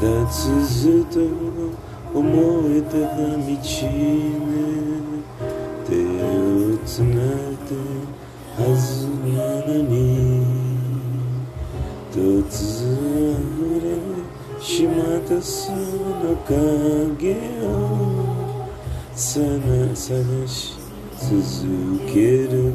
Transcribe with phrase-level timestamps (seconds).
[0.00, 1.20] だ続と
[2.12, 2.24] 思
[2.68, 4.46] えた道ね
[5.86, 5.90] 手
[6.22, 7.72] をつないで
[8.56, 9.36] はずな
[9.66, 9.96] のに。
[12.16, 12.18] 突
[12.80, 13.36] 然
[13.80, 13.84] れ
[14.58, 17.66] しまったその影を
[19.14, 20.76] さな探し
[21.18, 22.72] 続ける。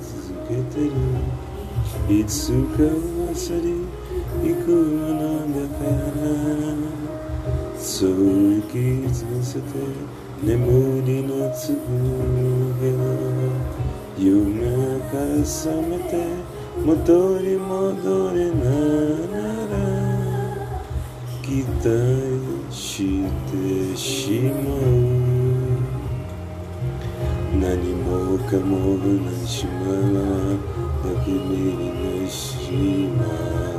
[0.00, 0.92] 続けてる。
[2.20, 4.03] いつか忘れ
[4.42, 5.12] 行くの
[5.52, 5.84] だか
[6.14, 6.22] ら
[7.78, 8.10] そう
[8.70, 9.64] 気づかせて
[10.42, 11.74] 眠りの粒
[12.80, 12.86] が
[14.18, 16.12] 夢から覚めて
[16.84, 18.64] 元に戻れな
[19.30, 19.36] な
[19.68, 19.74] ら
[21.42, 21.84] 期待
[22.70, 25.34] してしまう。
[27.60, 30.18] 何もかもない島は
[31.02, 31.38] だけ見
[32.24, 33.73] にしまっ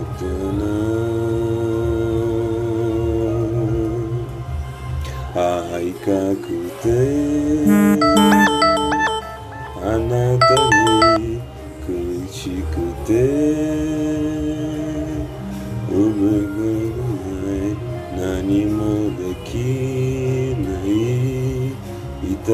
[6.06, 6.12] く
[6.84, 6.86] て。
[9.82, 10.46] あなた
[11.18, 11.42] に
[11.86, 11.90] 苦
[12.32, 12.74] しく
[13.08, 13.10] て。
[15.90, 15.98] 覚
[16.32, 17.02] えが
[17.42, 17.74] ない
[18.18, 18.78] 何も
[19.18, 19.50] でき
[20.60, 20.88] ない。
[22.22, 22.34] 痛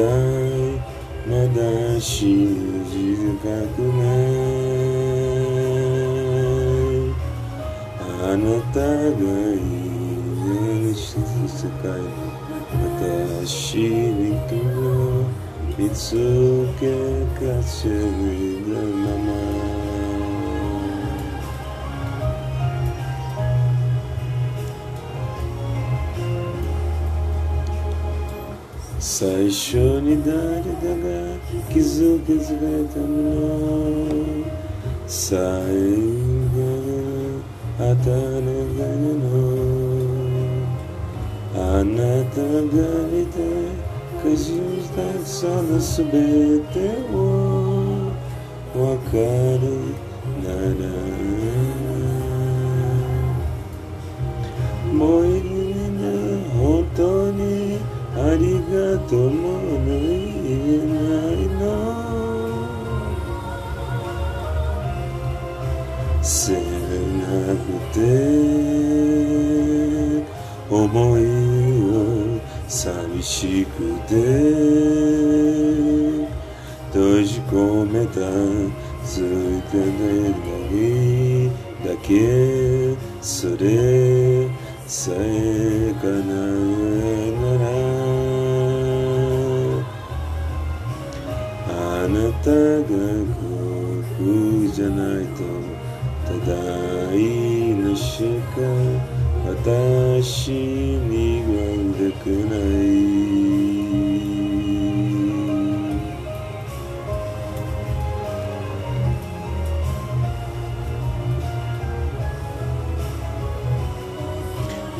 [1.28, 1.60] まだ
[2.00, 2.92] 信じ
[3.38, 4.56] たくない
[8.24, 8.86] あなたが
[9.52, 9.81] いる。
[10.94, 11.16] 世
[11.82, 11.88] 界
[12.70, 14.54] 私にと
[15.78, 16.84] 見つけ
[17.34, 17.96] かせる
[18.96, 19.32] まま
[28.98, 31.38] 最初に誰だが
[31.70, 34.44] 気づけずれたの
[35.06, 36.60] 最後
[37.78, 38.84] あたのが
[39.76, 39.81] の
[41.54, 42.48] あなたが
[43.08, 43.36] 見て
[44.22, 46.78] くじしたそのすべて
[47.12, 48.10] を
[48.74, 49.60] わかる
[50.42, 50.48] な
[50.80, 50.88] ら
[54.92, 56.02] もういいね
[56.54, 56.60] 本
[56.96, 57.78] 当に
[58.16, 58.42] あり
[58.72, 59.92] がとうも言
[60.74, 61.00] えな
[61.32, 62.02] いの。
[66.22, 66.58] せな
[67.56, 67.98] くて
[70.70, 71.41] 思い
[72.72, 74.14] 寂しくて
[76.90, 78.14] 閉じ込めた
[79.04, 81.52] ついてない
[81.86, 84.48] だけそれ
[84.86, 86.12] さえかな
[87.40, 87.66] なら
[91.68, 92.88] あなたが
[94.16, 95.44] 僕じゃないと
[96.24, 96.52] ただ
[97.14, 97.16] い
[97.74, 98.62] なしか
[99.44, 101.21] 私に
[102.12, 103.12] はできない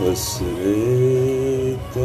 [0.03, 2.01] 忘れた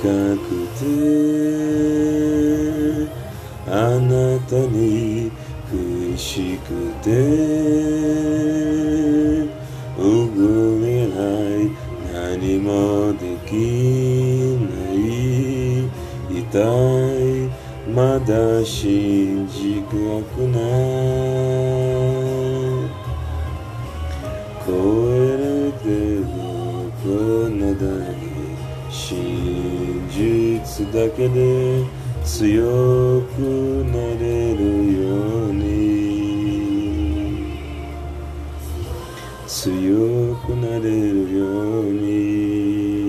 [0.00, 0.88] くこと会いたくて
[3.66, 5.30] あなたに
[5.70, 6.68] 苦しく
[7.02, 7.10] て
[9.98, 10.02] 動
[10.80, 11.68] けない
[12.12, 13.50] 何もでき
[14.58, 14.96] ない
[16.30, 17.50] 痛い
[17.90, 19.90] まだ信じた
[20.34, 20.58] くな。
[21.86, 21.89] い
[30.86, 31.84] だけで
[32.24, 33.40] 強く
[33.86, 34.60] なれる
[35.02, 35.60] ように。
[39.46, 42.99] 強くなれるように。